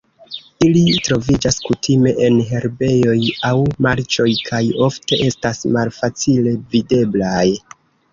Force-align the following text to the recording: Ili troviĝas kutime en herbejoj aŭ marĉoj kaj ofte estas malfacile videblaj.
Ili 0.67 0.83
troviĝas 1.07 1.57
kutime 1.65 2.13
en 2.27 2.39
herbejoj 2.51 3.17
aŭ 3.49 3.51
marĉoj 3.87 4.27
kaj 4.47 4.61
ofte 4.87 5.19
estas 5.27 5.61
malfacile 5.77 6.55
videblaj. 6.73 7.45